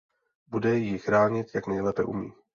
[0.47, 2.33] Bude ji chránit, jak nejlépe umí.